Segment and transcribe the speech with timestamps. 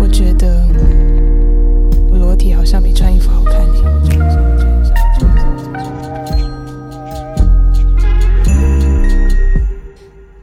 [0.00, 0.66] 我觉得
[2.10, 3.84] 我裸体好像比穿衣服好看耶。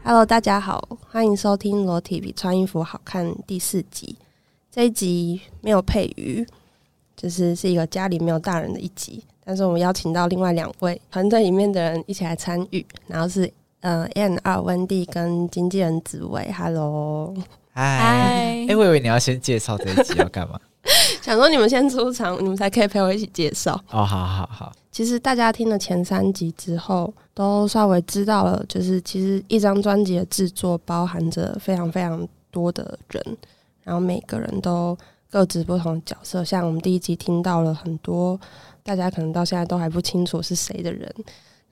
[0.03, 4.15] Hello，大家好，欢迎收听《裸体比穿衣服好看》第四集。
[4.69, 6.45] 这一集没有配鱼，
[7.17, 9.23] 就是是一个家里没有大人的一集。
[9.43, 13.51] 但是我们邀请到另外两位团队里面的人一起来参与，然后是
[13.85, 16.51] 呃 N 二温蒂跟经纪人紫薇。
[16.51, 17.31] Hello，
[17.71, 20.59] 嗨，哎、我以为你要先介绍这一集要干嘛？
[21.21, 23.79] 想说你们先出场，你们才可以陪我一起介绍。
[23.91, 33.37] 哦，好好好，其实大家听了前三集之后，都稍微知道了，就是其实一张专辑的制作包含着非常非常多的人，
[33.83, 34.97] 然后每个人都
[35.29, 36.43] 各自不同的角色。
[36.43, 38.39] 像我们第一集听到了很多
[38.81, 41.13] 大家可能到现在都还不清楚是谁的人，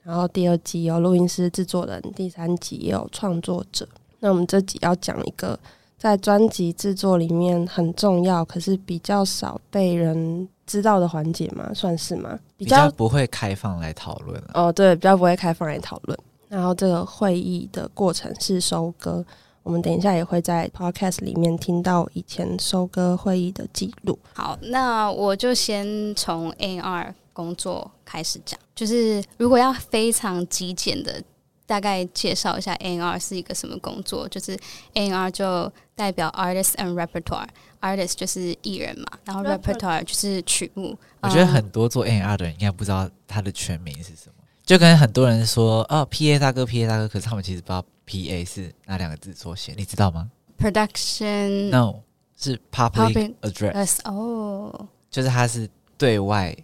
[0.04, 3.88] 然后第二集有录音师、制作人，第三集也有创作者。
[4.20, 5.58] 那我们这集要讲一个
[5.98, 12.38] 在专辑制作里面很重要，可是比较少被人知道的环节嘛，算是吗？
[12.58, 14.50] 比较不会开放来讨论了。
[14.52, 16.18] 哦，对，比较不会开放来讨论。
[16.48, 19.24] 然后这个会议的过程是收割，
[19.62, 24.18] 我们等一下也会在 podcast 里面听到以前收割会议的记录。
[24.34, 31.22] 好，那我就先从 A R 工作开始讲，就是如果要非常极简的。
[31.66, 34.54] 大概介绍一下 ANR 是一个什么工作，就是
[34.92, 40.94] ANR 就代表 artist and repertoire，artist 就是艺人嘛，然后 repertoire 就是曲目。
[41.22, 52.02] 我觉得很多做 ANR 的人应该不知道他的全名是什么，就跟很多人说哦 PA 大哥 PA 大哥，可是他们其实不知道 PA 是哪两个字缩写，你知道吗？Production No
[52.36, 55.66] 是 public address 哦，就是它是
[55.96, 56.54] 对外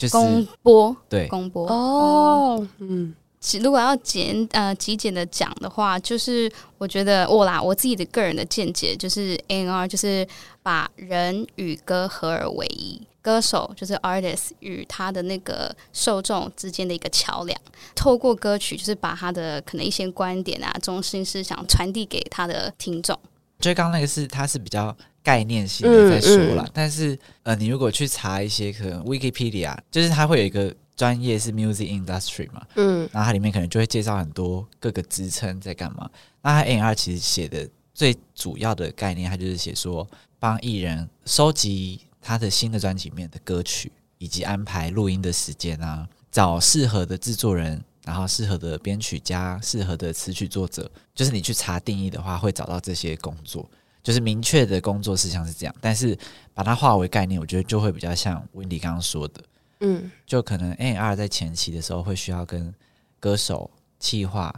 [0.00, 3.14] 就是公播对公播哦，嗯。
[3.62, 10.28] 如果要简呃极简的讲的话，就是我觉得我啦，我自己的个人的见解就是 N R 就是
[10.62, 17.58] 把人与歌合而为一，歌手就是 artist 与他的那个受众之间的一个桥梁，
[17.94, 23.18] 透过歌曲就是把他的可能一些观点啊、中心思想传递给他的听众。
[23.58, 30.74] 就刚刚那个是他是比较概念性的在说了，嗯嗯、但是呃，你如果去查一些可能 Wikipedia，就是它会有一个。
[30.96, 36.06] 专业是 music industry 嘛，嗯，然后它里面可能就会介绍很多各个职称在干嘛。
[36.42, 40.06] 那它 N R 其实写的最主要的概念，它就是写说
[40.38, 50.90] 帮艺人收集他的新的专辑里面的歌曲，以及安排录音的时间啊，找适合的制作人，然后适合的编曲家、适合的词曲作者。
[51.14, 53.66] 就是你去查定义的话，会找到这些工作，
[54.02, 55.74] 就是明确的工作事项是这样。
[55.80, 56.16] 但是
[56.54, 59.42] 把它化为概念，我觉得就会比较像 Wendy 刚刚说的。
[59.80, 62.74] 嗯，就可能 A&R 在前期的时候会需要跟
[63.18, 64.54] 歌手、企划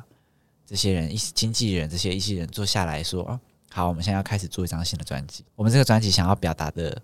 [0.66, 5.44] 这些人、一经纪人这些一些人坐下来说，哦，好，我们现在要开始做一张新的专辑。
[5.54, 7.00] 我们这个专辑想要表达的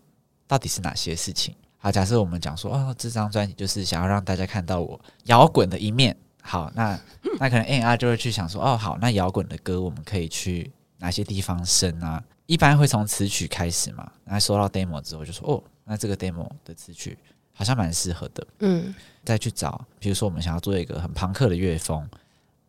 [0.47, 1.55] 到底是哪些事情？
[1.77, 6.17] 好，假设我们讲说，哦，这张专辑就是想要让大家看到我摇滚的一面。
[6.43, 6.99] 好，那
[7.39, 12.23] 那可能 A&R 就会去想说，哦，好，那摇滚的歌我们可以去哪些地方深啊？
[12.47, 17.17] 一般会从词曲开始嘛，然后收到 demo 之后就说，哦，那这个 demo 的词曲。
[17.53, 18.95] 好像蛮适合的，嗯，
[19.25, 22.09] 再去找，比如说我们想要做一个很朋克的乐风，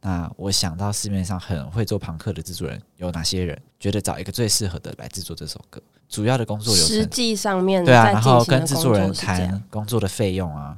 [0.01, 3.61] 那我想到市面上很会做朋克的制作人有哪些人？
[3.79, 5.79] 觉得找一个最适合的来制作这首歌，
[6.09, 10.75] 主要的工作流程，实际上面对啊，然后跟制作人谈工作的费用啊，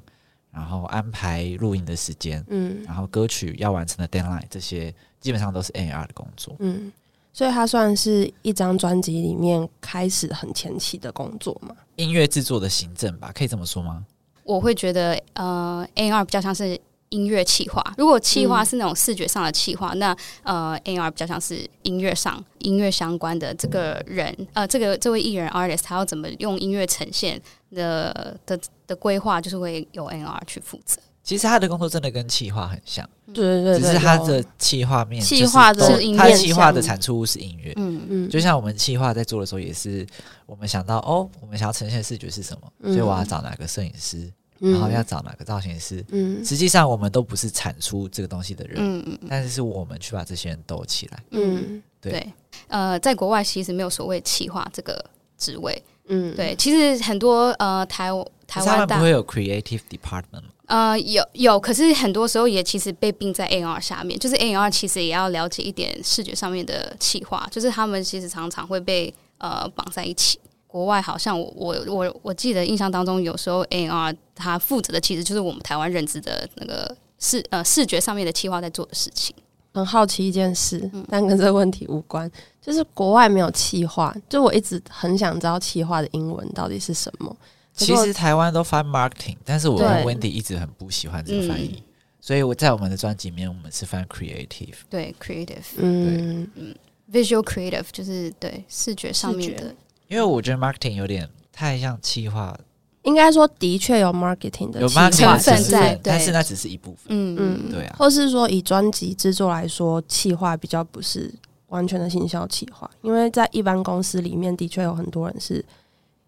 [0.51, 6.91] 然后安排录音的时间，嗯，然后歌曲要完成的 deadline 这些基本上都是 A&R 的工作，嗯，
[7.33, 11.75] 所以它算是一张专辑里面开始很前期的工作嘛。
[11.95, 14.05] 音乐制作的行政吧，可以这么说吗？
[14.43, 17.81] 我会觉得，呃，A&R 比较像是音乐企划。
[17.97, 27.39] 如果企划是那种视觉上的企划，嗯、那呃，A&R 比较像是音乐上、音乐相关的这个人，呃，这个这位艺人 artist 他要怎么用音乐呈现
[27.71, 30.99] 的的的规划，就是会由 A&R 去负责。
[31.31, 40.05] 其实他的工作真的跟企划很像，对对对，只是他的企划面，企划的他企划的产出物是音乐，嗯嗯，就像我们企划在做的时候，也是
[40.45, 44.29] 我们想到哦，我们想要呈现的视觉是什么，所以我要找哪个摄影师，
[44.59, 52.27] 然后要找哪个造型师，嗯，实际上我们都不是产出这个东西的人，嗯嗯，但是是我们去把这些人兜起来，嗯，对，
[52.67, 55.01] 呃，在国外其实没有所谓企划这个
[55.37, 58.09] 职位，嗯，对，其实很多呃台
[58.45, 60.49] 台湾不会有 creative department 吗？
[60.71, 70.39] 呃，有有，可是很多时候也其实被并在 A R 下面，就是 A R 其实也要了解一点视觉上面的企划，就是他们其实常常会被呃绑在一起。
[70.67, 79.35] 国外好像我我我我记得印象当中，有时候 A R 它负责的其实就是我们台湾认知的那个视呃视觉上面的企划在做的事情。
[79.73, 82.31] 很好奇一件事，但跟这个问题无关，
[82.61, 87.35] 就是国外没有气化，就我一直很想知道气化的英文到底是什么。
[87.73, 91.81] 其实台湾都翻 marketing，但是我跟 Wendy 一直很不喜欢这个翻译，
[92.19, 94.75] 所以我在我们的专辑里面，我们是翻 creative。
[94.89, 96.75] 对，creative，嗯嗯
[97.11, 99.75] ，visual creative 就是对视觉上面的。
[100.07, 102.57] 因为我觉得 marketing 有点太像气化。
[103.03, 107.05] 应该说，的确有 marketing 的成分在，但是那只是一部分。
[107.07, 107.95] 嗯嗯，对啊。
[107.97, 111.33] 或是说，以专辑制作来说，企划比较不是
[111.69, 115.65] 完全的行销企划，因为在一般公司里面，的确有很多人是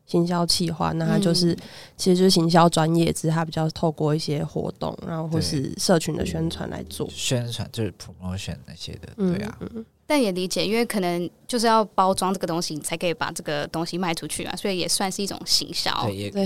[0.05, 1.55] 行销企划，那他就是
[1.95, 7.07] 其实就是行销专业，只是他比较透过一些活动，然后或是社群的宣传来做。
[7.09, 9.57] 宣传，就是 promotion 那些的，对啊。
[10.05, 15.89] 但也理解，因为可能就是要包装这个东西，你才可以把这个东西卖出去啊，所以也算是一种行销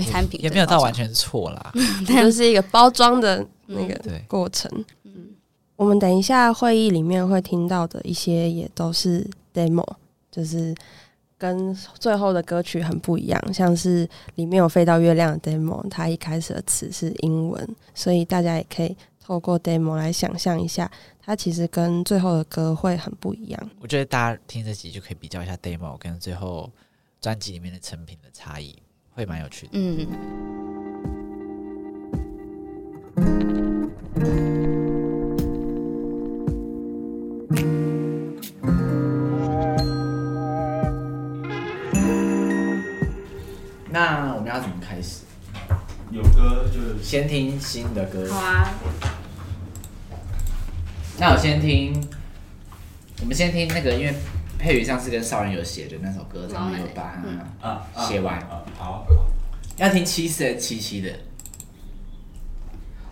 [0.08, 1.72] 产品，也没有到完全错啦，
[2.06, 4.70] 就是一个包装的那个过程。
[5.02, 5.30] 嗯，
[5.74, 9.84] 我们等一下会议里面会听到的一些也都是 demo，
[10.30, 10.72] 就是
[11.38, 20.90] 跟最后的歌曲很不一样，像是里面有飞到月亮的 demo，它一开始的词是英文，所以大家也可以透过 demo 来想象一下。
[21.22, 23.70] 它其实跟最后的歌会很不一样。
[23.80, 26.70] 我觉得大家听这集就可以比较一下 demo 跟最后
[27.20, 28.74] 专辑里面的成品的差异，
[29.12, 29.72] 会蛮有趣的。
[29.74, 30.08] 嗯。
[43.98, 45.22] 那我们要怎么开始？
[46.12, 48.32] 有歌就先听新的歌。
[48.32, 48.72] 好啊。
[51.18, 52.00] 那我先听，
[53.20, 54.14] 我们先听那个，因为
[54.56, 57.20] 佩宇上次跟少人有写的那首歌，咱们有把
[57.60, 58.40] 它写完。
[58.78, 59.04] 好，
[59.78, 61.10] 要听七四还是七七的。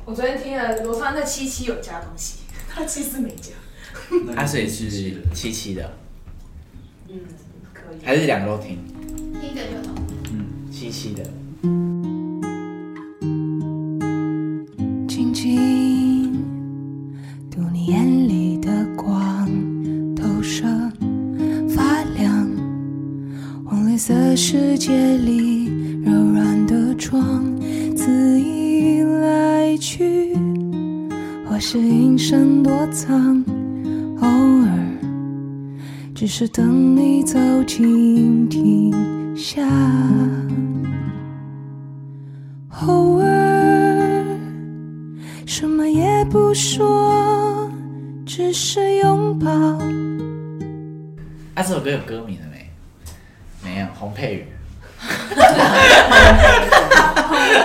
[0.04, 2.38] 我昨天听了罗川的七七有加东西，
[2.72, 3.50] 他七四没加。
[4.36, 5.92] 他所以是七七的。
[7.08, 7.18] 嗯，
[7.72, 8.06] 可以。
[8.06, 8.78] 还是两个都听？
[9.40, 10.05] 听一个就
[10.76, 10.82] 好。
[10.82, 11.24] 嗯，七七的。
[15.08, 15.96] 轻轻。
[17.86, 19.48] 眼里的光
[20.16, 20.64] 投射
[21.68, 22.50] 发亮，
[23.64, 25.66] 黄绿色世界里
[26.02, 27.44] 柔软的窗，
[27.94, 30.34] 恣意来去，
[31.48, 33.44] 或是隐身躲藏，
[34.20, 34.98] 偶尔
[36.12, 38.92] 只是等你走近停
[39.36, 39.62] 下，
[42.86, 44.24] 偶尔
[45.46, 47.70] 什么也不说。
[48.24, 49.50] 只是拥抱。
[51.54, 52.70] 啊，这首歌有歌名了没？
[53.62, 54.46] 没有，洪佩瑜。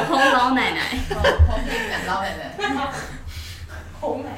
[0.08, 0.82] 洪老奶奶。
[1.10, 2.44] 洪佩瑜，老奶奶。
[4.00, 4.38] 洪奶奶。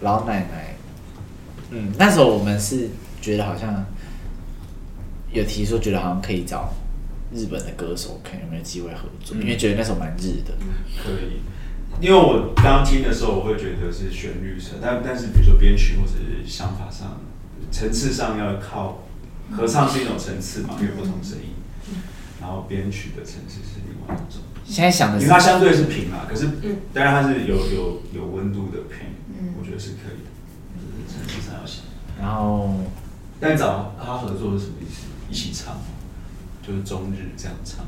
[0.00, 0.76] 老奶奶。
[1.70, 2.88] 嗯，那时候我们是
[3.20, 3.84] 觉得好像
[5.32, 6.72] 有提出，觉得好像可以找
[7.32, 10.52] 日本的歌手，看有没有机会合作，因为觉得那首蛮日的。
[11.02, 11.40] 可以。
[12.00, 17.20] 因为我刚听的时候，我会觉得是旋律上，但但是比如说编曲或者是想法上、
[17.70, 19.04] 层次上要靠
[19.50, 21.50] 合唱是一种层次嘛，因为不同声音，
[22.40, 24.40] 然后编曲的层次是另外一种。
[24.64, 26.48] 现在想的，因为它相对是平嘛，可是
[26.94, 29.08] 当然它是有有有温度的平，
[29.58, 30.30] 我觉得是可以的，
[30.74, 31.84] 就是层次上要想。
[32.18, 32.76] 然后，
[33.38, 35.02] 但找他合作是什么意思？
[35.30, 35.78] 一起唱，
[36.66, 37.86] 就是中日这样唱，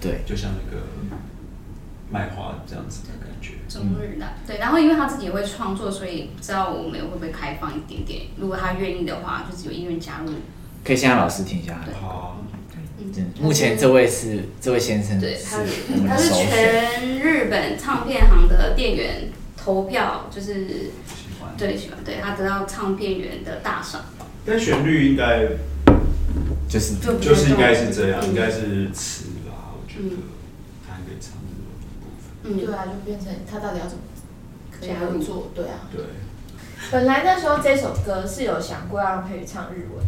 [0.00, 0.82] 对，就像那个。
[2.08, 8.26] 卖花这样子的感觉，中日的对，然后因为他自己也会创作，所以不知道我们会不会开放一点点。
[8.36, 10.32] 如果他愿意的话，就是有意愿加入，
[10.84, 11.80] 可以先让老师听一下。
[12.00, 12.44] 好，
[13.00, 15.66] 嗯，目前这位是这位先生，对，他是
[16.08, 20.68] 他是全日本唱片行的店员投票，就是
[21.08, 24.04] 喜欢，对喜欢，对他得到唱片员的大赏。
[24.44, 25.42] 但旋律应该
[26.68, 30.16] 就是就是应该是这样，应该是词吧，我觉得
[30.86, 31.32] 他还没唱
[32.44, 32.56] 嗯。
[32.58, 34.02] 对啊，就变成他到底要怎么
[34.80, 35.50] 加入做？
[35.54, 35.88] 对啊。
[35.92, 36.02] 对。
[36.90, 40.04] 本来那时候这首歌是有想过要让佩宇唱日文。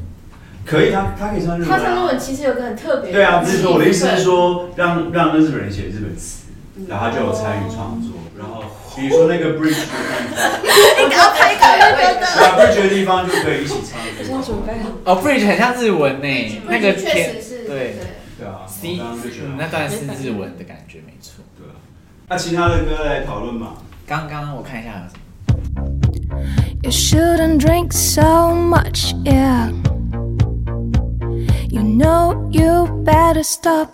[0.66, 1.68] 可以，他他可以唱日文。
[1.68, 3.12] 他唱日文其实有个很特别。
[3.12, 6.48] 对啊，不是说我的意思是说，让让那日本人写日本词，
[6.86, 8.12] 然后他就有参与创作。
[8.38, 8.62] 然后
[8.96, 9.90] 比如说那个 bridge 的地
[10.34, 10.42] 方，
[10.98, 11.58] 你刚开个。
[11.58, 14.00] 对啊，bridge 的地方就可以一起唱。
[14.24, 14.90] 先准备好。
[15.04, 17.64] 哦，bridge 很像日文呢，那个确实是。
[17.64, 17.96] 对
[18.38, 19.00] 对啊，C，
[19.56, 21.42] 那段是日文的感觉，没错。
[21.56, 21.74] 对啊
[22.28, 23.74] 那其他的歌来讨论嘛？
[24.06, 25.08] 刚刚我看一下。
[26.82, 29.70] You shouldn't drink so much, yeah.
[31.70, 33.88] You know you better stop.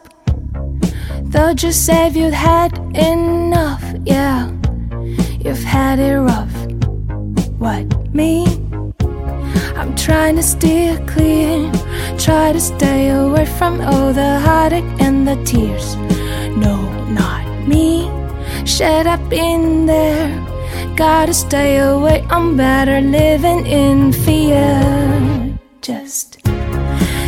[1.30, 4.48] Thought you said you'd had enough, yeah.
[5.44, 6.56] You've had it rough.
[7.58, 8.04] What?
[8.14, 8.46] me.
[9.76, 11.70] I'm trying to steer clear,
[12.16, 15.96] try to stay away from all the heartache and the tears.
[16.56, 16.76] No,
[17.10, 18.08] not me.
[18.64, 20.30] Shut up in there.
[20.96, 25.58] Gotta stay away, I'm better living in fear.
[25.82, 26.38] Just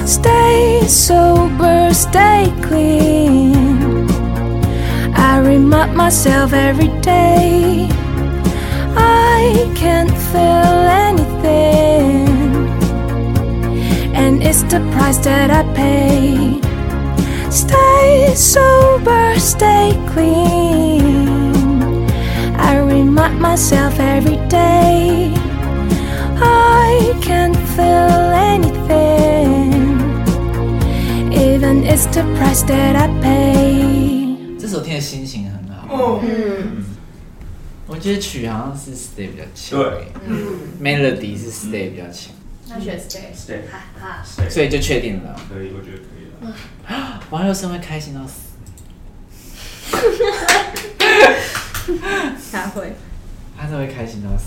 [0.06, 4.08] stay sober, stay clean.
[5.14, 7.88] I remind myself every day
[9.45, 12.27] I can't feel anything,
[14.13, 16.59] and it's the price that I pay.
[17.49, 21.05] Stay sober, stay clean.
[22.57, 25.33] I remind myself every day
[26.37, 29.71] I can't feel anything,
[31.31, 34.57] even it's the price that I pay.
[34.59, 35.87] 这首听的心情很好。
[36.23, 36.85] 嗯，
[37.86, 42.34] 我觉得曲好像是 stay 比较强，对，嗯，melody 是 stay 比较强，
[42.68, 45.40] 那选 stay stay 哈哈，所以就确定了。
[45.48, 46.52] 可以，我觉得可以了。
[47.30, 48.56] 王佑生会开心到死，
[52.52, 52.92] 他会。
[53.58, 54.44] 他是会开心到死。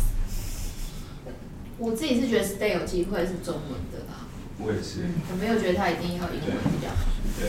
[1.77, 4.27] 我自己是觉得 stay 有机会是中文的啦，
[4.59, 7.07] 我也是，我没有觉得他一定要英文比较好。
[7.39, 7.47] 对，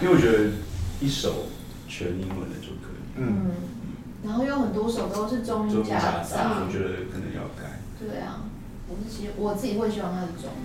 [0.00, 0.52] 因为我觉得
[1.00, 1.48] 一首
[1.88, 2.96] 全英文的就可以。
[3.16, 3.50] 嗯，
[4.22, 7.80] 然后有很多首都是中英夹杂，我觉得可能要改。
[7.98, 8.44] 对啊，
[8.88, 10.56] 我是希我自己会希望它是中文。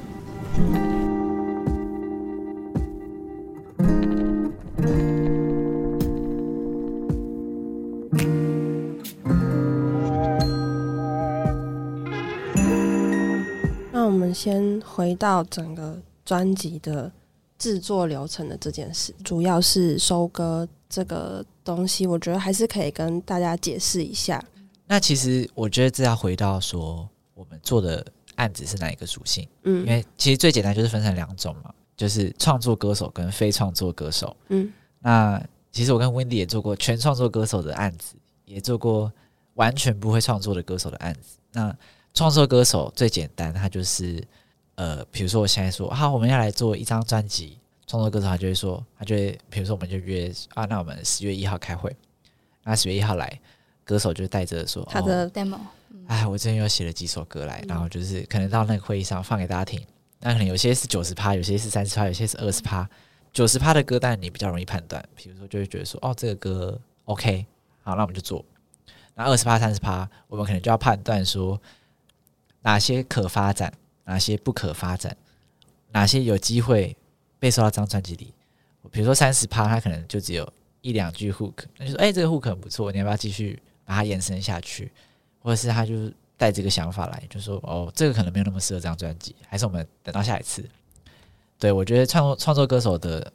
[13.91, 17.11] 那我们先回到整个专辑的
[17.57, 24.41] 制作流程的这件事，主要是收割这个东西，我觉得还是可以跟大家解释一下。
[24.87, 29.45] 那其实我觉得这要回到说，我们做的案子是哪一个属性？
[29.63, 34.33] 嗯，因为其实最简单就是分成两种嘛，就是创作歌手跟非创作歌手。
[34.47, 39.11] 嗯，那其实我跟 Wendy 也做过全创作歌手的案子，也做过
[39.55, 41.37] 完全不会创作的歌手的案子。
[41.51, 41.75] 那
[42.13, 44.25] 创作歌手最简单，他就是
[44.75, 47.57] 呃，比如说我现在说啊，我们要来做一张专辑，
[47.87, 51.95] 创作歌手他就会说，他就会，比如说我们就约啊，那我们十月一号开会，
[52.63, 53.39] 那十月一号来。
[53.87, 55.59] 歌手就带着说他的 demo，
[56.07, 59.79] 哎，我最近又写了几首歌来，然后就是可能到那个会议上放给大家听。
[60.21, 62.89] 那可能有些是九十趴，有些是三十趴，有些是二十趴。
[63.31, 67.45] 九十趴的歌单你比较容易判断，比如说就会觉得说，哦，这个歌 OK，
[67.83, 68.43] 好，那我们就做。
[69.13, 71.61] 那二十趴、三十趴，我们可能就要判断说
[72.63, 73.71] 哪些可发展，
[74.05, 75.15] 哪些不可发展，
[75.91, 76.97] 哪些有机会
[77.45, 78.33] 被收到张专辑里。
[78.89, 83.61] 比如说三十趴，他可能就只有一两句 hook，那就说，哎，这个 hook 很不错，你要不要继续？
[83.87, 84.91] 把它延伸下去，
[85.43, 90.67] 或者是他就是带这个想法来，就说哦，这个可能没有那么适合这张专辑，还是我们等到下一次。
[91.59, 93.31] 对我觉得创作创作歌手的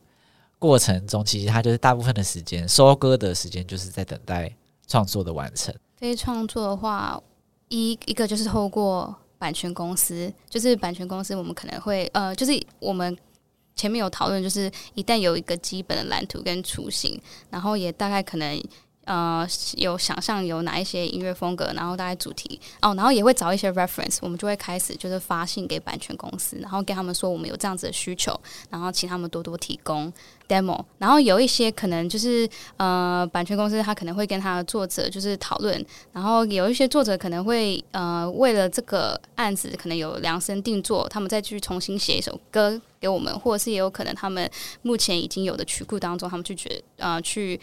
[0.58, 4.52] 过程中，其实他就是大部分的时间收歌的时间，就是在等待
[4.88, 5.72] 创作的完成。
[5.98, 7.22] 非创作的话，
[7.68, 13.16] 一一个就是透过版权公司，就是版权公司，我们可能会呃，就是我们
[13.80, 17.18] 前面有讨论，就是一旦有一个基本的蓝图跟雏形，
[17.48, 18.62] 然后也大概可能。
[19.06, 28.38] 呃，有想象有哪一些音乐风格，然后大概主题哦，然后也会找一些 reference，我们就会开始就是发信给版权公司，然后跟他们说我们有这样子的需求，
[28.68, 30.12] 然后请他们多多提供
[30.46, 44.48] demo，然后有一些可能就是呃，版权公司他可能会跟他的作者就是讨论，然后有一些作者可能会呃，为了这个案子可能有量身定做，他们再去重新写一首歌给我们，或者是也有可能他们
[44.82, 47.58] 目前已经有的曲库当中，他们去觉呃去。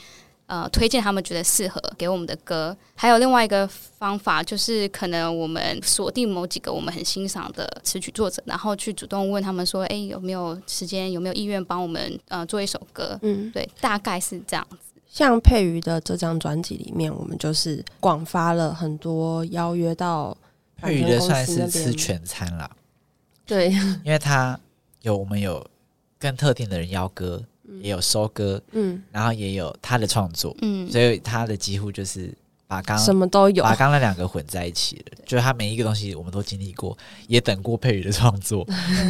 [0.48, 11.12] 呃，推荐他们觉得适合给我们的歌，还有另外一个方法，就是可能我们锁定某几个我们很欣赏的词曲作者，然后去主动问他们说：“哎，有没有时间？
[11.12, 14.78] 有没有意愿帮我们呃做一首歌？”嗯，对，大概是这样子。
[15.10, 20.38] 像佩瑜的这张专辑里面，我们就是广发了很多邀约到
[20.78, 22.72] 佩瑜的算是吃全餐了，
[23.46, 23.70] 对，
[24.06, 24.58] 因为他
[25.02, 25.66] 有我们有
[26.18, 27.44] 跟特定的人邀歌。
[27.82, 32.34] 也有收割，嗯，然后也有他的创作，嗯，所以他的几乎就是
[32.68, 35.18] 把刚什么都有，把刚那两个混在一起了。
[35.26, 36.98] 就是他每一个东西我们都经历过，
[37.28, 38.66] 也等过佩宇的创作，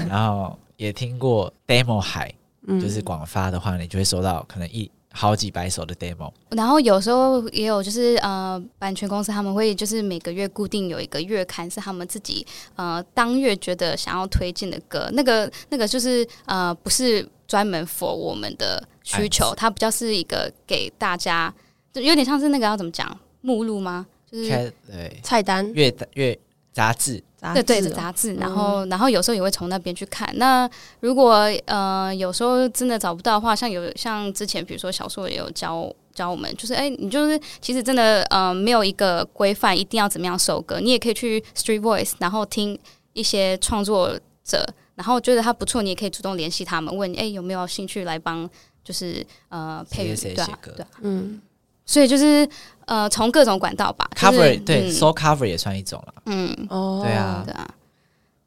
[0.10, 2.34] 然后也听过 demo 海，
[2.68, 6.32] 就是广发的话，你就会收到可能一好几百首的 demo。
[6.50, 12.46] 然后有时候也有就是呃，版权公司他们会就是每个月固定有一个月刊，是他们自己
[12.76, 17.28] 呃当月觉得想要推荐的歌，那个那个就是呃不是。
[17.48, 21.54] 专门 for 我们的需求，它比较是一个给大家，
[21.94, 24.06] 就有点像是那个要怎么讲目录吗？
[24.30, 24.50] 就是
[24.86, 26.38] 对菜单月月
[26.74, 27.24] 杂志，
[27.54, 30.30] 对对的杂志，然后然后有时候也会从那边去看。
[30.38, 42.77] 那如果呃有时候真的找不到的话，像有像之前比如说小硕也有教教我们，就是哎你就是其实真的呃没有一个规范一定要怎么样收歌，你也可以去 Street Voice，然后听
[43.13, 48.50] 一些创作者，然后觉得他不错，你也可以主动联系他们，问哎有没有兴趣来帮
[48.84, 51.42] 就是呃配乐对对对嗯。
[51.88, 52.48] 所以就是
[52.86, 56.13] 呃，从各种管道吧，cover 对收 cover 也算一种了。
[56.27, 57.67] 嗯，哦，对啊，对啊，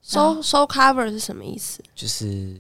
[0.03, 1.83] 收收 cover 是什么意思？
[1.95, 2.55] 就是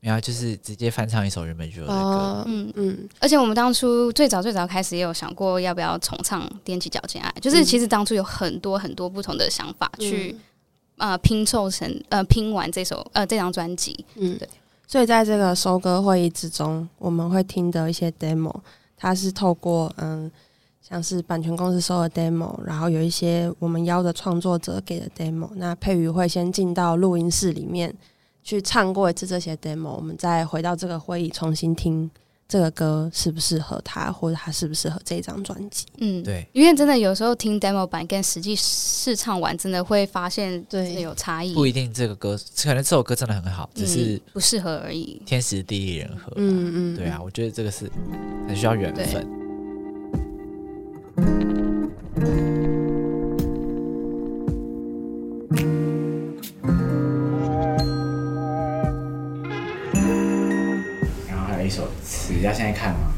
[0.00, 2.44] 然后就是直接翻唱一首原本就有的歌。
[2.46, 3.08] 嗯嗯。
[3.20, 10.36] 而且我们当初最早最早开始也有想过要不要重唱《踮起脚尖爱》，就是其实当初有很多很多不同的想法去
[10.96, 14.04] 呃拼凑成呃拼完这首呃这张专辑。
[14.16, 14.48] 嗯，对。
[14.88, 18.54] 所以在这个收歌会议之中，我们会听的一些 demo。
[19.02, 20.30] 它是透过嗯，
[20.80, 27.92] 像是版权公司收的 demo，然后有一些我们邀的创作者给的 demo，那佩瑜会先进到录音室里面
[28.44, 32.08] 去唱过一次这些 demo，我们再回到这个会议重新听。
[32.52, 35.86] 这个歌适不适合他，或者他适不适合这张专辑。
[35.96, 41.54] 嗯，对，因为真的有时候听 demo 版跟实际试唱完，真的会发现对有差异。
[41.54, 45.22] 不一定这个歌可能这首歌真的很好，只是不适合而已。
[45.24, 46.30] 天时地利人和。
[46.36, 47.90] 嗯嗯，对啊，我觉得这个是。
[48.46, 49.26] 很需要缘分。
[62.42, 63.12] 词，要现在看吗？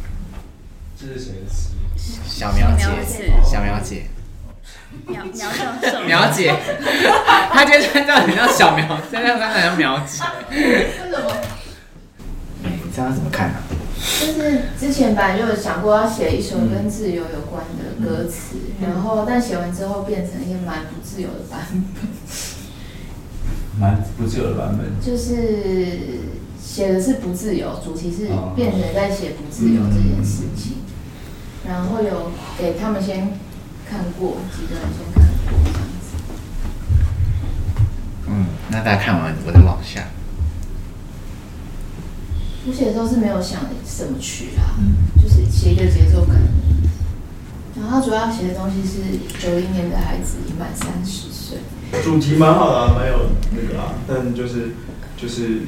[1.00, 1.70] 这是谁的词？
[2.26, 2.84] 小苗姐，
[3.42, 4.04] 小苗姐。
[5.06, 5.50] 苗苗
[5.82, 6.54] 叫苗姐，
[7.50, 10.22] 她今天穿到很像小苗，现在穿很像苗姐。
[10.50, 11.32] 为什么？
[12.62, 13.56] 你这样怎么看呢？
[14.20, 21.82] 就是之前本来就有想过要写一首跟自由有关的歌词，然后但写完之后变成一个蛮不自由的版本。
[23.80, 25.00] 蛮不自由的版本。
[25.00, 26.20] 就是
[26.74, 30.78] 写的是不自由，主题是变成在写不自由这件事情。
[31.64, 33.38] 然后有给他们先
[33.88, 36.16] 看过，几个人先看过这样子。
[38.26, 40.08] 嗯，那大家看完我再往下。
[42.66, 44.74] 我写的时候是没有想什么曲啊，
[45.22, 46.34] 就是写一个节奏感。
[47.76, 48.98] 然后主要写的东西是
[49.38, 51.58] 九零年的孩子已满三十岁。
[52.02, 54.74] 主题蛮好的啊，蛮有那个啊，但就是
[55.16, 55.60] 就是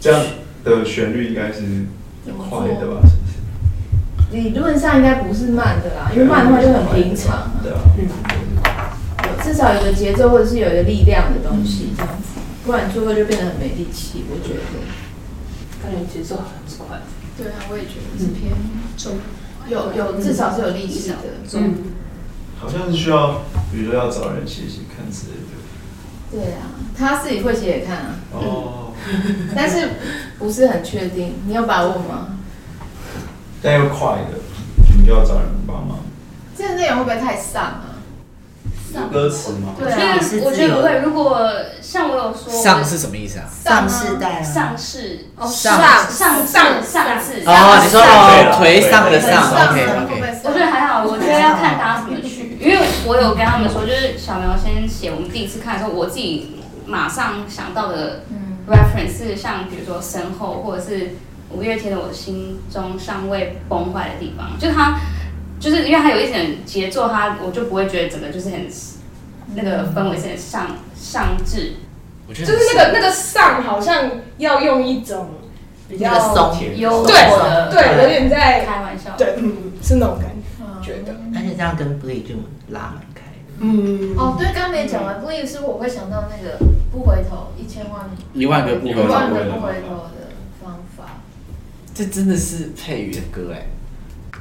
[0.00, 0.24] 这样
[0.64, 1.86] 的旋律应该是
[2.24, 3.00] 快的吧？
[3.04, 7.52] 是不是理论上应该不是慢的啦，因为慢的话就很平常。
[7.62, 7.78] 对啊。
[7.98, 8.08] 嗯。
[9.24, 14.24] 有至少有个节奏或者是有一个力量的东西这样子，不然最后就变得很没力气。
[14.30, 14.60] 我觉得。
[15.84, 16.44] 感觉节奏很
[16.78, 17.02] 快，
[17.36, 18.50] 对啊，我也觉得是偏
[18.96, 19.18] 重，
[19.68, 21.16] 有有至少是有力气的，
[21.52, 21.74] 嗯，
[22.58, 25.53] 好像是需要，比如说要找人写写看之类的。
[26.34, 26.66] 对啊，
[26.98, 28.92] 他自己会写也看啊，哦，
[29.54, 29.88] 但是
[30.38, 32.38] 不是很确定，你有把握吗？
[33.62, 34.38] 但又快的，
[34.98, 35.98] 你就要找人帮忙。
[36.56, 37.90] 这个内容会不会太丧啊？
[39.12, 39.74] 歌词吗？
[39.78, 40.98] 对啊，我觉得不会。
[41.04, 41.48] 如果
[41.82, 43.44] 像我有说，上是什么意思啊？
[43.64, 50.34] 上世代，上世哦，上上上上次哦，你说哦，颓丧的丧，OK OK。
[50.44, 52.04] 我觉得还好，我觉得要看大家
[53.06, 58.22] 我有跟他们说，就是小苗先写，我们第一次看的时候，我自己马上想到的
[58.68, 61.10] reference 是像比如说身后，或者是
[61.50, 64.98] 五月天的我心中尚未崩坏的地方，就他。
[65.60, 68.68] 就是因为他有一点节奏，他我就不会觉得整个就是很
[69.54, 71.76] 那个氛围是很上上至，
[72.28, 75.26] 就是那个那个上好像要用一种
[75.88, 76.10] 比较
[76.76, 77.14] 优对
[77.70, 80.28] 对，有点在开玩笑，对，嗯，是那种感
[80.82, 81.14] 觉，觉得。
[81.34, 82.34] 而且这样跟 Bleed 就
[82.68, 82.94] 拉
[83.60, 84.16] 嗯。
[84.16, 86.58] 哦对刚没讲完不一是我会想到那个
[86.90, 91.20] 不回头一千万一万个不回头一万个不回头的方法。
[91.94, 93.66] 这真的是配语的歌哎。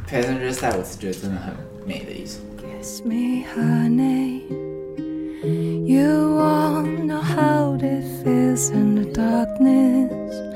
[0.10, 1.54] Passenger 赛我是觉得真的很
[1.86, 2.40] 美的一首。
[2.58, 4.44] Kiss me honey.
[5.44, 10.53] You won't know how it feels in the darkness.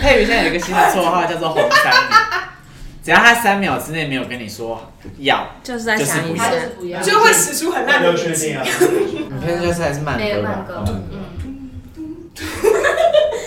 [0.00, 2.18] 佩瑜现在有一个新的绰号叫做“红三秒”，
[3.04, 8.64] 只要他三秒之内没有跟你说要，就是在想一下，就是不要，就会使出很烂的确定啊。
[8.64, 11.70] 你偏就是还是慢歌慢歌，嗯。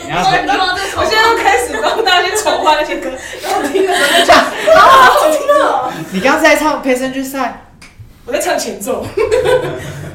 [0.05, 0.29] 你要说，
[0.97, 3.09] 我现在都开始帮大家去筹划那些歌，
[3.41, 4.37] 然后听的时候就讲，
[4.77, 5.91] 好好听哦。
[6.11, 7.63] 你刚刚在唱《生剧赛》，
[8.25, 9.03] 我在唱前奏。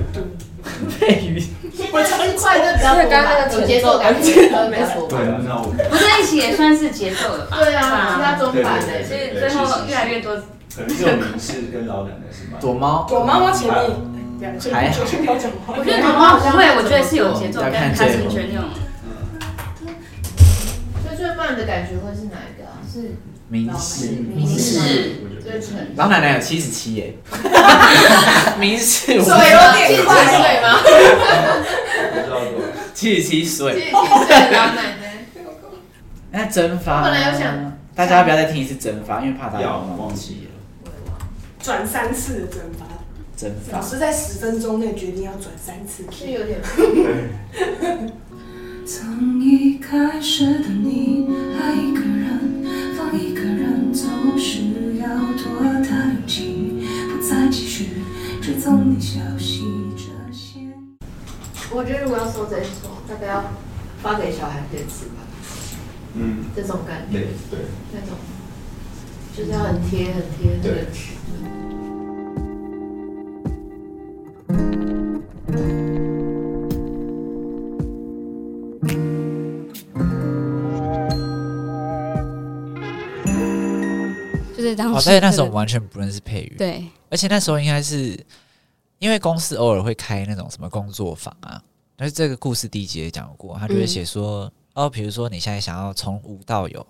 [1.78, 1.90] 佩瑜。
[1.92, 4.12] 我唱快的比较多，有节奏感，
[4.68, 5.06] 没错。
[5.08, 7.56] 对，那我不在一起也算是节奏了吧？
[7.58, 10.36] 对啊，其他中版的，所以最后越来越多。
[10.36, 12.58] 可能这种名是跟老奶奶是吗？
[12.60, 15.00] 躲猫，躲猫猫前面还好。
[15.02, 18.68] 我觉得躲猫不会，我觉得是有节奏感，开心圈那种。
[21.02, 22.78] 最最慢的感觉会是哪一个啊？
[22.86, 23.16] 是
[23.48, 25.12] 明示，明示。
[25.96, 27.14] 老奶奶有七十七耶，
[28.60, 30.78] 明示水有点快岁吗？
[32.92, 35.08] 七十七岁，七十七岁老奶奶。
[36.30, 40.50] 那蒸发，本来有想，大家不要再听一次蒸发，因为怕大家忘记了。
[41.62, 42.84] 转三次的蒸发，
[43.34, 43.78] 蒸发。
[43.78, 46.60] 老师在十分钟内决定要转三次，是有点。
[48.86, 50.68] 从一开始的
[58.68, 59.64] 追踪你消息
[59.96, 60.60] 这些。
[61.70, 63.44] 我觉得如果要说这一首，大概要
[64.02, 65.22] 发给小孩电视吧。
[66.12, 67.60] 嗯，这种感觉，对，
[67.94, 68.18] 那种。
[69.34, 71.14] 就是要很贴很贴那个曲。
[84.80, 88.18] 哦，但是那时候我们完全不认识佩瑜，对，而且那时候应该是
[88.98, 91.62] 因为公司偶尔会开那种什么工作坊啊，
[91.96, 96.86] 但是这个故事第一集也讲过，他就会写说，哦，比如说你现在想要从无到有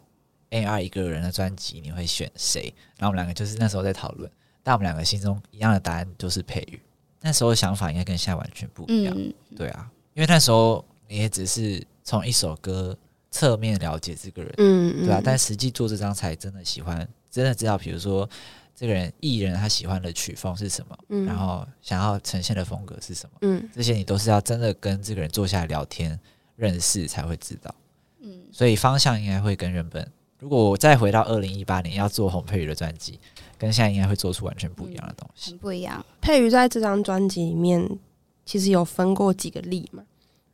[0.51, 2.73] A R 一个人的专辑，你会选谁？
[2.97, 4.31] 然后我们两个就是那时候在讨论，
[4.63, 6.81] 但我们两个心中一样的答案就是佩瑜。
[7.21, 9.17] 那时候想法应该跟现在完全不一样，
[9.57, 12.97] 对啊，因为那时候你也只是从一首歌
[13.31, 17.07] 侧面了解这个人，嗯，对啊，但实际做这张才真的喜欢。
[17.31, 18.29] 真的知道，比如说
[18.79, 26.17] 这个人艺人他喜欢的曲风是什么，嗯然后想要呈现的风格是什么，嗯，这些你都是要真的跟这个人坐下来聊天
[26.55, 27.75] 认识才会知道，
[28.21, 33.19] 嗯，所以方向应该会跟原本，如果我再回到二零一八年要做洪佩瑜的专辑，
[33.59, 36.07] 跟现在应该会做出完全不一样的东西，不一样。
[36.21, 37.85] 佩瑜在这张专辑里面
[38.45, 40.05] 其实有分过几个例嘛，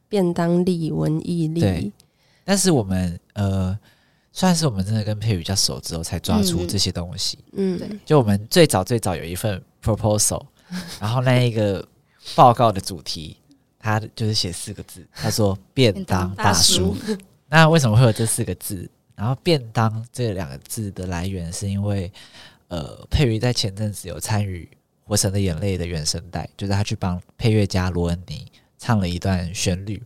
[0.08, 1.92] 便当例、文艺例，
[2.42, 3.78] 但是我们呃。
[4.36, 7.38] 算是我们真的跟佩宇比较熟之后，才抓出这些东西。
[7.52, 7.88] 嗯，对。
[8.04, 10.44] 就我们最早最早有一份 proposal，
[11.00, 11.86] 然后那一个
[12.34, 13.36] 报告的主题，
[13.78, 16.96] 他就是写四个字， 他说“便当大叔”。
[17.48, 18.90] 那为什么会有这四个字？
[19.14, 22.12] 然后“便当”这两个字的来源，是因为
[22.66, 24.68] 呃，佩瑜在前阵子有参与
[25.08, 30.02] 《活神的眼泪》的原声带，就是他去帮配乐家罗恩尼唱了一段旋律。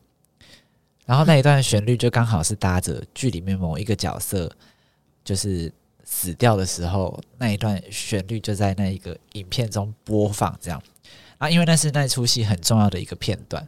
[1.09, 4.55] 然后那一段旋律就刚好是搭着剧里面某一个角色
[5.25, 5.73] 就是
[6.05, 10.83] 死掉的时候，那一段旋律就在那一个影片中播放，这样
[11.39, 13.67] 啊，因为那是那出戏很重要的一个片段，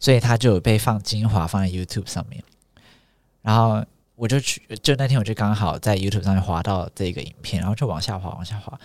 [0.00, 2.42] 所以它就有被放精华放在 YouTube 上面。
[3.40, 3.84] 然后
[4.16, 8.76] 我就去，就那天我就刚好在 YouTube 上面滑到这个影片，然后就往下滑，往下滑，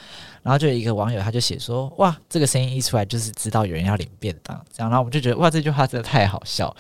[0.44, 6.76] 然后就有一个网友他就写说：“哇，这个声音一出来就是知道有人要领便当。”这样，然后我们就觉得哇，这句话真的太好笑。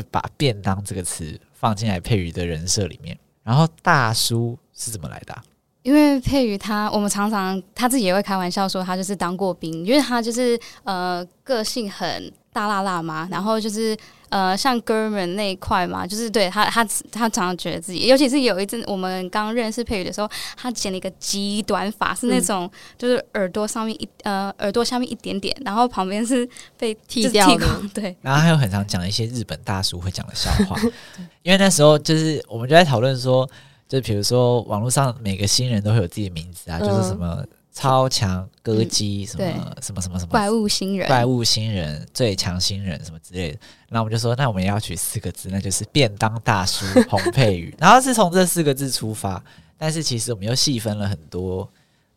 [0.00, 5.36] 就把“便当”这个词放进来佩瑜的人设里面，然后大叔是怎么来的？
[5.82, 13.96] 因为佩瑜他，我们常常他自己也会开玩笑说，他就是当过兵，因为他就是呃个性很大辣辣嘛，然后就是。
[14.32, 28.16] 呃，像哥们那一块嘛，就是对他，他他常常觉得自己，尤其是有一阵我们刚认识佩宇的时候，他剪了一个极短发，是那种就是耳朵上面一呃耳朵下面一点点，然后旁边是被剃掉的， 对。
[28.22, 30.80] 然后还有很常讲一些日本大叔会讲的笑话，
[31.44, 33.46] 因为那时候就是我们就在讨论说，
[33.86, 37.44] 就比如说网络上每个新人都会有自己的名字啊，就是什么。
[37.72, 39.44] 超强歌姬什么
[39.80, 43.58] 什么什么什么怪物新人怪物新人最强新人什么之类的，
[43.88, 47.74] 那我们就说，那我们也要取四个字，那就是便当大叔洪佩宇。
[47.80, 49.42] 然后是从这四个字出发，
[49.78, 51.66] 但是其实我们又细分了很多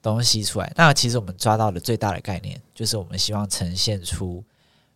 [0.01, 0.71] 东西出来。
[0.75, 4.43] 那其实我们抓到的最大的概念，就是我们希望呈现出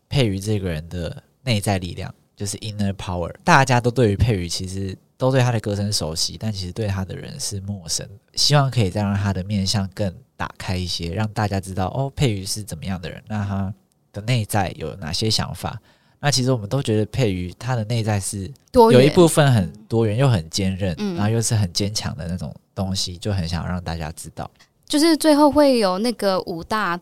[0.09, 3.33] 佩瑜这个人的内在力量，就是 inner power。
[3.45, 8.05] 大家都对于佩瑜其实都对他的歌声熟悉，但其实对他的人是陌生。
[8.33, 13.73] 希望可以再让他的面相更打开一些，让大家知道哦，佩瑜是怎么样的人，那他
[14.13, 15.77] 的内在有哪些想法。
[16.21, 24.49] 那其实我们都觉得佩瑜他的内在是有一部分很多元又很坚韧，然后又是很坚强的那种东西，就很想让大家知道。
[24.85, 26.97] 就是最后会有那个五大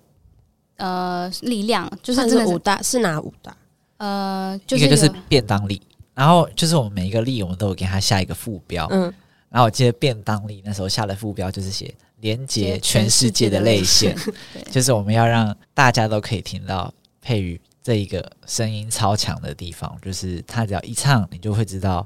[0.77, 3.55] 呃力量，就是是五大是哪五大？
[3.97, 5.79] 呃，一个就是便当力，
[6.15, 8.87] 然后就是我们每一个力，我们都有给他下一个副标。
[8.89, 9.01] 嗯，
[9.49, 14.15] 然后我记得便当力那时候下的副标就是写连接全世界的泪腺，
[14.71, 17.59] 就是我们要让大家都可以听到佩瑜。
[17.83, 22.05] 这一个声音超强的地方，就是他只要一唱，你就会知道，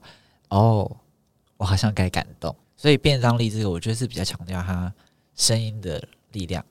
[0.49, 0.95] 哦，
[1.57, 2.55] 我好像该感动。
[2.77, 4.93] 所以变张力这个，我觉得是比较强调他
[5.35, 6.63] 声音的力量。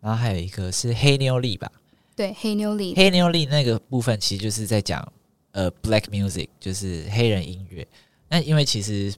[0.00, 1.70] 然后还有一个是黑妞力吧？
[2.16, 5.06] 对，黑妞力，黑妞力那个部分其实就是在讲
[5.52, 7.86] 呃，black music，就是黑人音乐。
[8.28, 9.14] 那因为其实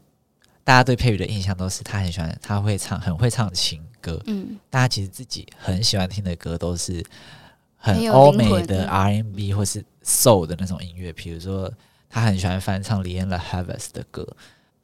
[0.65, 4.21] 大家对佩宇的印象都是他很喜欢，他会唱，很会唱情歌。
[4.27, 7.05] 嗯，大家其实自己很喜欢听的歌都是。
[7.83, 11.73] 很欧美的 R&B 或是 Soul 的那种音乐，比如说
[12.11, 14.37] 他很喜欢翻唱 l i a n Havas 的歌，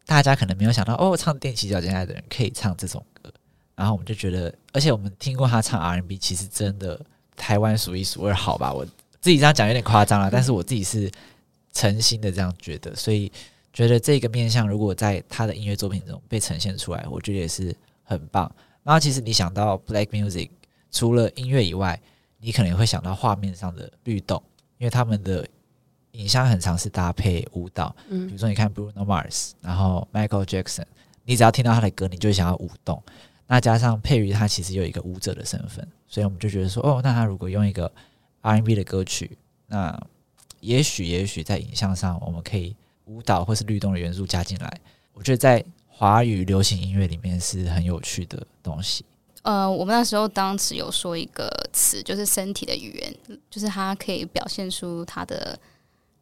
[0.07, 3.31] 大家可能没有想到哦，唱踮起脚尖来的人可以唱这种歌，
[3.75, 6.99] 然后我们就觉得，而且我们听过他唱 R&B，其实真的
[7.37, 8.73] 台湾数一数二好吧？
[8.73, 8.83] 我
[9.21, 11.12] 自己这样讲有点夸张了，但是我自己是
[11.75, 13.31] 诚心的这样觉得，所以
[13.77, 18.51] 觉得这个面向如果在他的音乐作品中被呈现出来，我觉得也是很棒。
[18.83, 20.49] 然后其实你想到 Black Music，
[20.91, 22.01] 除了音乐以外，
[22.39, 24.43] 你可能会想到画面上的律动，
[24.79, 25.47] 因为他们的
[26.12, 27.95] 影像很常是搭配舞蹈。
[28.09, 30.87] 嗯，比如说你看 Bruno Mars，然后 Michael Jackson，
[31.25, 33.03] 你只要听到他的歌，你就会想要舞动。
[33.47, 37.93] 那加上佩瑜，他其实有一个舞者的身份，所以我们就觉得说，哦，那他如果用一个
[38.41, 39.37] R&B 的歌曲，
[39.67, 40.01] 那
[40.61, 42.75] 也许也许在影像上，我们可以
[43.07, 44.81] 舞蹈或是律动的元素加进来。
[45.12, 49.05] 我觉得在华语流行音乐里面是很有趣的东西。
[49.42, 55.59] 呃，我们那时候当时有说一个词，就是身体的语言，就是它可以表现出它的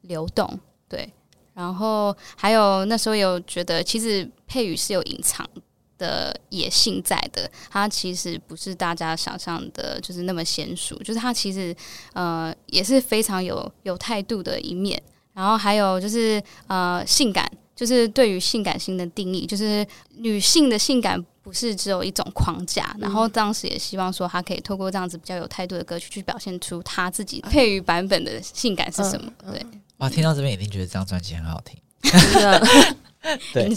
[0.03, 1.11] 流动，对。
[1.55, 5.49] 然后还有那时候有觉得，其实配语是有隐藏
[5.97, 11.75] 的野性在的，它其实不是大家想象的，就是那么娴熟，就是它其实
[12.13, 15.03] 呃也是非常有有态度的一面。
[15.35, 21.23] 然后还有就是呃性感，就是对于性感性的定义，就是女性的性感。
[21.45, 29.31] 不是只有一种框架，然后当时也希望说她可以透过这样子比较有态度的歌曲，去表现出她自己配于版本的性感是什么。
[29.53, 29.63] 对，
[29.99, 31.79] 哇，听到这边一定觉得这张专辑很好听。
[33.53, 33.69] 对，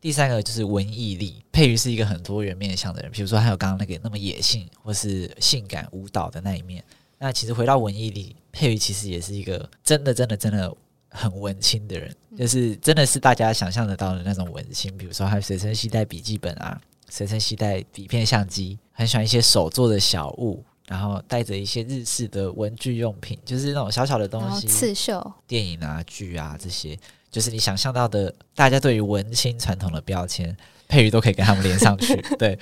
[0.00, 6.82] 第三个就是文艺力，佩瑜是一个很多元面向的人，比如说还有刚刚那个那么野性或是性感舞蹈的那一面。
[7.18, 10.74] 那其实回到文艺力，佩瑜其实也是一个真的真的真的
[11.14, 16.78] 很文青的人，就是真的是大家想象得到的那种文青，比如说他随身携带笔记本啊。
[17.10, 26.98] 随身携带底片相机，很喜欢一些手做的小物，然后带着一些日式的文具用品，就是那种小小的东西，刺绣、电影啊、剧啊这些，
[27.30, 30.56] 就是你想象到的，大家对于文青传统的标签，
[30.88, 32.16] 佩瑜都可以跟他们连上去。
[32.36, 32.58] 对，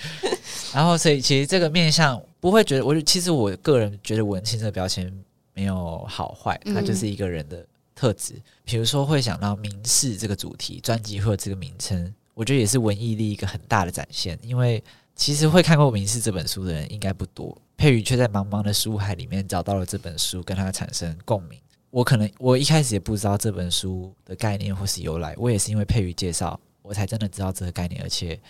[0.74, 5.10] 然后所以其实这个面相不会觉得，我其实我个人觉得文青这个标签
[5.54, 7.64] 没有好坏，它就是一个人的
[8.02, 8.34] 特质。
[8.64, 12.12] 比如说会想到明示这个主题专辑或者这个名称。
[12.34, 14.82] 我觉得也是文艺力一个很大的展现，因为
[15.14, 21.60] 其实会看过《名士》这本书的人应该不多，佩宇却在茫茫的书海里面找到了这本书，跟他产生共鸣。
[21.90, 28.40] 我可能我一开始也不知道这本书的概念或是由来，我也是因为佩宇介绍，我才真的知道这个概念，而且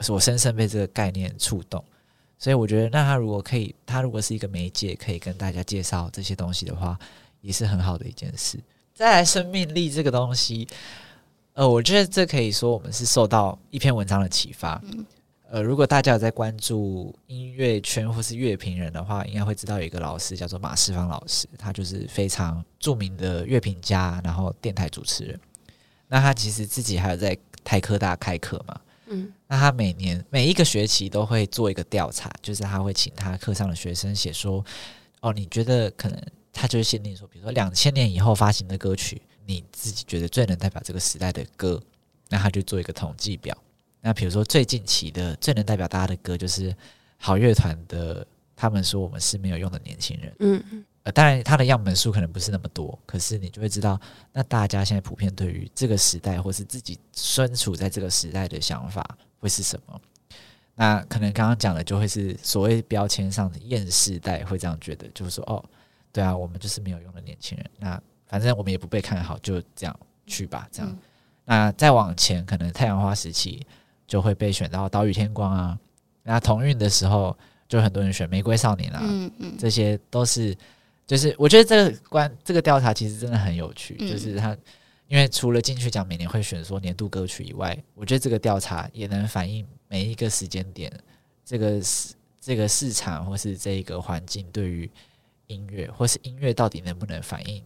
[0.00, 1.84] 是我深深被这个概念触动。
[2.38, 6.98] 所以我觉得，那他如果可以，他如果是一个媒介，可以跟大家介绍这些东西的话，
[7.42, 8.58] 也是很好的一件事。
[9.00, 10.68] 再来，生命力这个东西。
[11.54, 14.78] 呃，我觉得这可以说我们是受到一篇文章的启发。
[15.48, 25.40] 呃，如果大家有在关注音乐圈或是乐评人的话，应该会知道有一个老师叫做马世芳老师，他就是非常著名的乐评家，然后电台主持人。
[26.06, 27.34] 那他其实自己还有在
[27.64, 28.78] 台科大开课嘛？
[29.06, 34.62] 嗯，那他每年每一个学期都会做一个调查，就是他会请他课上的学生写说
[35.22, 41.82] ：“哦，你觉得可能他就是限定说，比如说两千年以后发行的歌曲。”你自己觉得最能代表这个时代的歌，
[42.28, 43.56] 那他就做一个统计表。
[44.00, 46.72] 那比如说最近期的最能代表大家的歌，就是
[47.16, 48.24] 好乐团的。
[48.54, 50.32] 他们说我们是没有用的年轻人。
[50.40, 50.84] 嗯嗯。
[51.02, 53.98] 呃，当然他的样本数可能不是那么多，可是你就会知道，
[54.34, 60.00] 那大家现在普遍对于这个时代，或是自己身处在这个时代的想法会是什么？
[60.74, 65.64] 那可能刚刚讲的就会是所谓标签上的厌世代会这样觉得，就是说，哦，
[66.12, 67.70] 对啊，我们就是没有用的年轻人。
[67.78, 70.68] 那反正我们也不被看好，就这样去吧。
[70.70, 70.98] 这样，
[71.44, 73.66] 那再往前，可能太阳花时期
[74.06, 75.78] 就会被选到岛屿天光啊。
[76.22, 77.36] 那同运的时候，
[77.68, 79.00] 就很多人选玫瑰少年啊。
[79.02, 80.56] 嗯嗯，这些都是，
[81.06, 84.56] 就是我觉得这个关这个调查其实真的很有趣，就是它，
[85.08, 90.92] 因为除了金曲奖每年会选说年度歌曲以外，我觉得这个调查也能反映每一个时间点
[91.44, 94.88] 这个市这个市场或是这一个环境对于
[95.50, 97.62] 音乐或是音乐到底能不能反映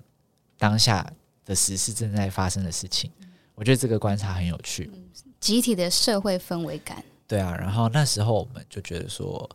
[0.59, 1.09] 当下
[1.45, 3.11] 的时事正在发生的事情。
[3.55, 4.91] 我觉得这个观察很有趣，
[5.39, 7.05] 集体的社会氛围感。
[7.29, 9.49] 对啊，然后那时候我们就觉得说，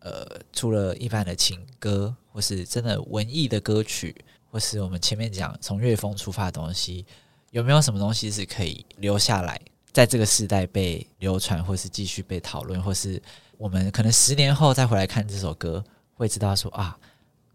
[0.00, 4.14] 呃，除了一般的情歌，或是真的文艺的歌曲，
[4.50, 7.06] 或是我们前面讲从乐风出发的东西，
[7.50, 9.60] 有没有什么东西是可以留下来，
[9.92, 13.22] 在这个时代被流传，或是继续被讨论，或是
[13.56, 15.82] 我们可能十年后再回来看这首歌，
[16.14, 16.98] 会知道说啊，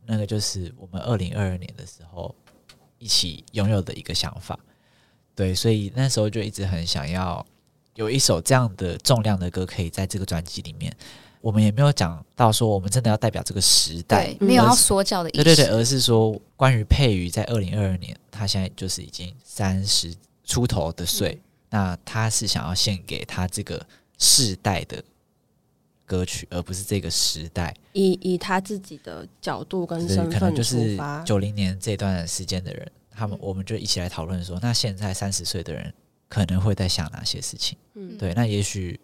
[0.06, 2.34] 那个就是我们二零二二年的时候
[2.98, 4.60] 一起拥有的一个想法。
[5.34, 7.46] 对，所以那时候就一直很想要
[7.96, 10.96] 有一首这样的重量的歌，可以在这个专辑里面。
[11.40, 15.44] 我们也没有讲到说，我们真的要代表这个时代，没有要说教的意思。
[15.44, 23.84] 对对对，而是说关于佩瑜在二零二二年，他现在就是已经三十出头的岁，那他是想要献给他这个
[24.20, 25.04] 世代的
[26.12, 27.74] 歌曲，而不是这个时代。
[27.94, 32.92] 以以他自己的角度跟身份就是九零年这段时间的人。
[33.10, 35.94] 他们，我们就一起来讨论说，那现在三十岁的人
[36.28, 37.78] 可能会在想哪些事情？
[37.94, 39.00] 嗯，对，那也许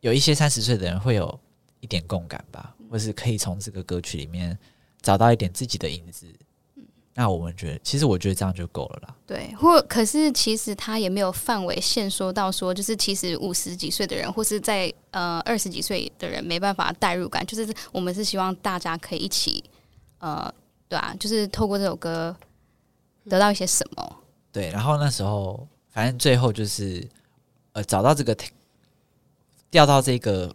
[0.00, 1.38] 有一些三十岁的人会有
[1.80, 4.56] 一点共感吧，或是可以从这个歌曲里面
[5.02, 6.26] 找到一点自己的影子。
[7.18, 9.14] 嗯，那我们觉得，其实我觉得这样就够了啦。
[9.26, 19.62] 对，或可是其实他也没有范围限说到说，就是其实五十几岁的人，或是在呃二十几岁的人没办法代入感，就是我们是希望大家可以一起，
[20.18, 20.52] 呃，
[20.88, 22.34] 对啊，就是透过这首歌。
[23.28, 24.16] 得到一些什么？
[24.50, 27.06] 对，然后那时候反正最后就是，
[27.72, 28.34] 呃，找到这个
[29.70, 30.50] 掉到这个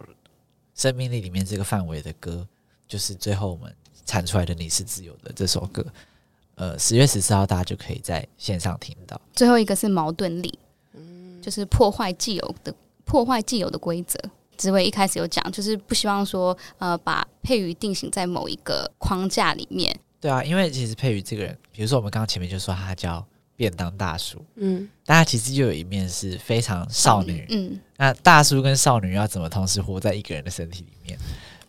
[0.74, 2.44] 生命力里面这个范围的歌，
[2.88, 3.72] 就是最后我们
[4.04, 5.86] 产出来的《你是自由的》这首歌。
[6.56, 9.20] 呃，十月十四号大家就可以在线上听到。
[9.32, 10.58] 最后一个是矛盾力，
[10.94, 14.18] 嗯，就是破坏既有的破坏既有的规则。
[14.56, 19.94] 职位一开始有讲，就是不希望说呃把配语定型在某一个框架里面。
[20.20, 31.18] 对啊，因为其实佩瑜这个人，比如说我们刚刚前面就说他叫便当大叔，嗯，大家其实就有一面是非常少女，嗯，那大叔跟少女要怎么同时活在一个人的身体里面，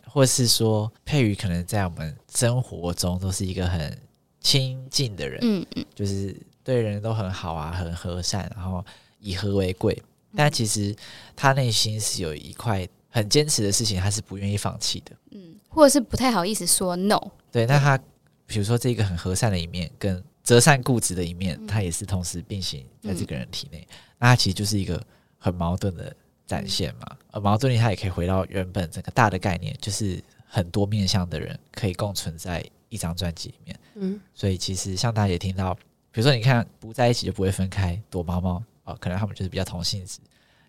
[0.08, 3.98] 或是说佩瑜可能在我们生活中都是一个很
[4.46, 8.86] 亲近的人，嗯嗯，就是对人都很好啊，很和善，然后
[9.20, 10.00] 以和为贵，
[10.36, 10.96] 但其实
[11.36, 17.20] 他内心是有一块很坚持的事情，他是不愿意放弃的，嗯，或者是不太好意思说 no，
[17.52, 18.00] 对，那他。
[18.48, 23.88] 比如说，这个很和善的一面跟折善固执的一面，他也是同时并行在这个人体内。
[24.20, 25.04] 那他其实就是一个
[25.40, 27.18] 很矛盾的展现嘛。
[27.32, 33.80] 而矛盾力，它也可以回到原本整个大的概念，就是很多面向的人可以共存在一张专辑里面。
[33.96, 35.74] 嗯，所以其实像大家也听到，
[36.12, 40.20] 比如说你看不在一起就不会分开，躲猫猫啊，可能他们就是比较同性质。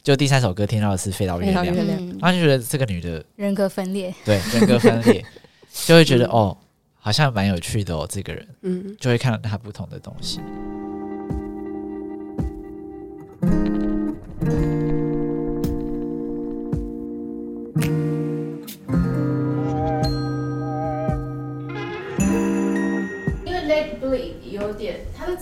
[0.03, 5.25] 就第三首歌听到的是飞到月亮，然后就觉得这个女的人格分裂，对人格分裂，
[5.87, 6.57] 就会觉得哦。
[6.99, 10.41] 好像蛮有趣的哦，这个人，嗯，就会看到她不同的东西。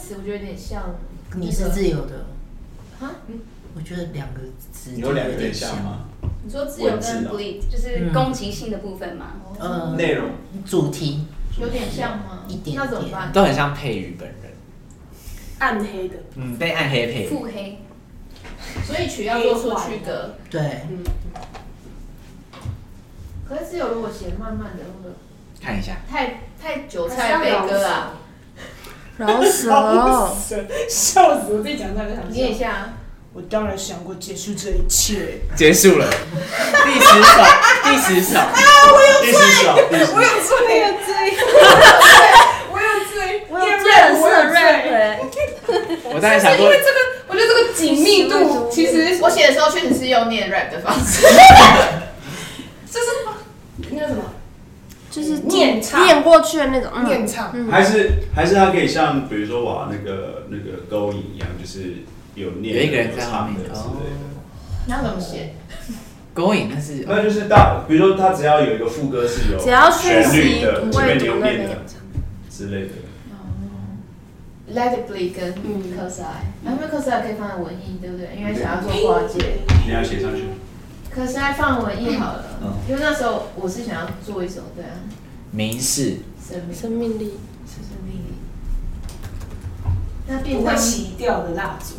[0.05, 0.83] 词我觉得有点像，
[1.37, 2.27] 你是自由的，
[3.01, 3.41] 啊，嗯，
[3.75, 4.41] 我觉得两个
[4.73, 6.01] 词有两个有点像吗？
[6.45, 9.33] 你说自由跟 Bleed 就是攻击性的部分吗？
[9.59, 10.33] 嗯，内容
[10.67, 11.27] 主题。
[11.59, 12.45] 有点像吗？
[12.49, 13.33] 一点那怎么办？
[13.33, 14.53] 都很像佩瑜本人，
[15.61, 17.79] 暗黑的，嗯，被暗黑配，腹黑，
[18.85, 20.35] 所以曲要做出区隔。
[20.51, 21.05] 对，嗯。
[23.49, 25.15] 可是只有如果写慢慢的，或者
[25.63, 28.15] 看一下，太太韭菜悲歌啊，
[29.17, 29.71] 饶舌，
[30.89, 31.53] 笑死！
[31.53, 32.95] 我自己讲那个，念一下。
[33.33, 36.09] 我当然想过结束这一切，结束了。
[36.09, 37.45] 第十首，
[37.83, 38.53] 第十首啊！
[38.93, 39.33] 我有罪，
[39.91, 40.07] 我有
[40.39, 40.55] 罪，
[42.71, 43.91] 我有罪，我有罪，
[44.21, 44.57] 我有罪，
[44.87, 45.37] 我有罪。
[46.15, 51.27] 我当然想过，因为这个，我觉得这个紧密度，其实我写的时候确实是用念 rap 的方式。
[52.89, 53.07] 这是
[53.91, 54.23] 应该什么？
[55.15, 61.95] 就是念唱，念过去的那种念唱，还是还是他可以像比如说哇那个那个勾引一样，就是。
[62.37, 64.19] 有念一个人在唱的之类的，
[64.87, 65.55] 你要怎么写？
[66.35, 71.83] 勾引那是那就是大，比如说他只要有一个副歌是有只要旋律的，前面有念的
[72.51, 72.95] 之类的。
[73.31, 73.47] 哦
[74.75, 75.55] Let It Bleed 跟
[75.97, 78.31] 科斯爱，因为 cos I 可以放在文艺，对不对？
[78.37, 79.59] 因为想要做跨界。
[79.87, 80.43] 你要写上去。
[81.09, 82.54] 科斯爱放文艺好了，
[82.89, 84.91] 因为那时候我是想要做一首对啊。
[85.51, 86.19] 明示。
[86.47, 88.35] 生命生命力是生命力。
[90.27, 91.97] 那便当起掉的蜡烛。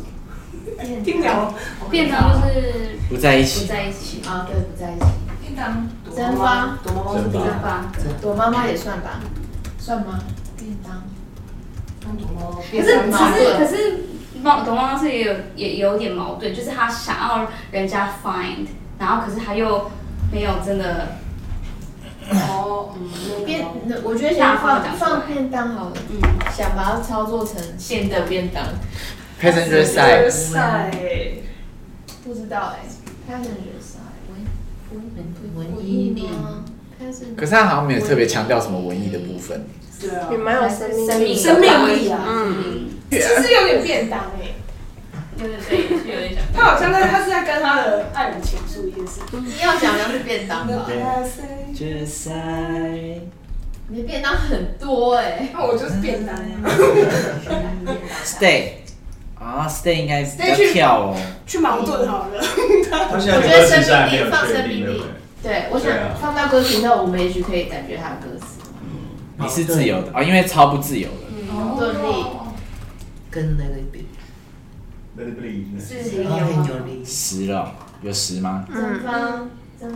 [1.04, 1.54] 便当
[1.90, 5.06] 便当就是不在一起，不在一起啊，对，不在一起。
[5.40, 7.86] 便当蒸发，躲猫猫是蒸发，
[8.20, 9.20] 躲妈妈也算吧？
[9.78, 10.18] 算吗？
[10.56, 11.02] 便当。
[12.00, 12.60] 躲猫。
[12.70, 14.04] 可是可是可是，
[14.42, 18.66] 猫躲猫猫是也有也有点矛盾，就是他想要人家 find，
[18.98, 19.90] 然后可是他又
[20.32, 21.16] 没有真的。
[22.28, 23.64] 哦，嗯便，
[24.02, 25.92] 我觉得想放放便当好了。
[26.10, 26.20] 嗯，
[26.52, 28.64] 想把它操作成现的便当。
[29.40, 31.42] Passenger side，
[32.24, 32.80] 不知道哎
[33.28, 34.26] ，Passenger side，
[34.90, 35.02] 文
[35.54, 36.64] 文文艺力吗？
[37.36, 39.64] 可是他好像没有特别强调什么文艺的部分。
[40.00, 42.24] 对啊，也蛮有生命生命生命力啊。
[42.26, 44.45] 嗯，其实有点便当哎。
[45.38, 46.42] 对对对，有点像。
[46.54, 49.20] 他好像在，他是在跟他的爱人倾诉一件事。
[49.32, 50.86] 你要讲的是便当吧？
[51.74, 52.32] 决赛。
[53.88, 55.48] 你便当很多哎。
[55.52, 56.34] 那我就是便当。
[58.24, 58.70] Stay。
[59.38, 61.16] 啊，Stay 应该比较跳哦。
[61.46, 62.42] 去矛盾好了。
[63.12, 65.02] 我觉得生命力放生命力。
[65.42, 68.46] 对，我想放到歌词后，我们也许可以感觉他的歌词。
[69.38, 71.52] 你是自由的哦，因为超不自由的。
[71.52, 72.24] 矛盾力
[73.30, 73.76] 跟那个
[77.04, 78.66] 十了，有十吗？
[78.72, 79.12] 蒸发。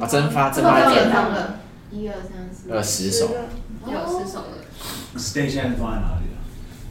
[0.00, 1.60] 啊，蒸发，蒸发点放了。
[1.90, 2.70] 一二三四。
[2.70, 3.30] 呃，十首。
[3.86, 4.58] 有十首了。
[5.16, 6.38] Stay 现在放在哪里啊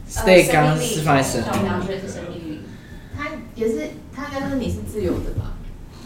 [0.08, 1.54] ？Stay 刚刚是放在生命
[2.34, 2.60] 力。
[3.16, 5.56] 他也是，他应该是你是自由的吧？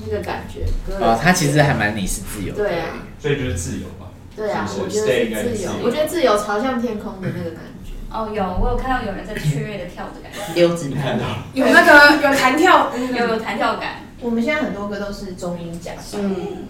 [0.05, 0.65] 那个感觉。
[0.99, 2.63] 哦，他其实还蛮你是自由的。
[2.63, 3.03] 对啊。
[3.19, 4.11] 所以就是自由吧。
[4.37, 5.71] 对啊，我觉得是自由。
[5.83, 7.74] 我觉得自由朝向天空的那个感觉。
[8.15, 10.55] 哦，有，我有看到有人在 雀跃的跳的感觉。
[10.55, 11.25] 溜子看到。
[11.53, 14.03] 有那个有弹跳，有有弹跳感。
[14.21, 16.69] 我们现在很多歌都是中音假嗯。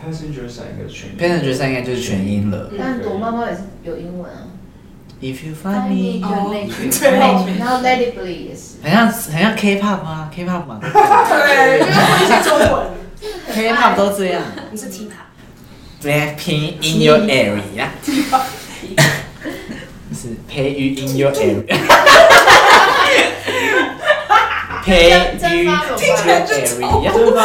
[0.00, 1.16] Passenger side 应该是全音。
[1.18, 2.70] Passenger side 应该就是全音了。
[2.78, 4.46] 但躲猫猫也是有英文啊。
[5.20, 8.82] If you find me，就内曲，内曲，然后 Let It Bleed 也是。
[8.82, 10.78] 很像很像 K-pop 吗？K-pop 吗？
[10.80, 12.86] 对，因为我是中文。
[13.52, 14.42] K-pop 都这样。
[14.70, 15.24] 你是 T-pop。
[16.02, 17.88] Blackpink in your area。
[20.24, 21.62] 是培育 in your area。
[24.84, 26.36] 培育 in your area。
[27.12, 27.40] 蒸发，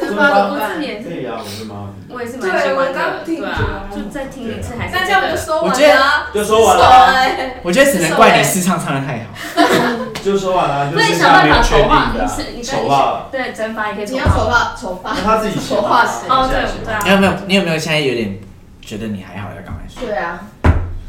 [0.00, 0.80] 蒸发怎么办？
[0.80, 1.90] 对呀，我是妈。
[2.08, 4.94] 我也是蛮喜欢的，对啊，就再听一次还是。
[4.94, 6.26] 那这样就说完了。
[6.32, 7.24] 就说完了。
[7.62, 9.30] 我觉得只能怪你试唱唱的太好。
[10.22, 15.14] 就说完了，就是想办法筹划，你是你筹划，对蒸发也可以你要筹划筹划。
[15.24, 16.28] 他自己筹划谁？
[16.28, 17.00] 哦对对啊。
[17.04, 18.38] 你有没有你有没有现在有点
[18.82, 20.06] 觉得你还好要赶快说？
[20.06, 20.38] 对啊，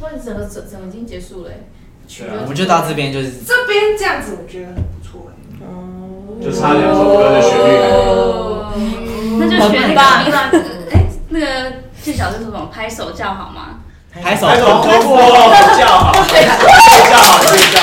[0.03, 1.65] 哇，整个整整个已经结束了、欸。
[2.05, 3.31] 对啊，我们就到这边就是。
[3.47, 5.31] 这边这样子，我觉得很不错、
[5.61, 5.63] 哦、
[6.35, 6.43] 嗯。
[6.43, 9.39] 就差两首歌的旋律、哦嗯。
[9.39, 11.45] 那就选那哎、那个
[12.03, 12.69] 最小的是什么？
[12.69, 13.79] 拍手叫好吗？
[14.11, 14.83] 拍手，拍手叫好，
[15.49, 17.79] 拍手叫好，拍手叫。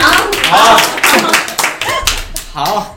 [0.00, 0.80] 好。
[2.54, 2.64] 好。
[2.64, 2.95] 好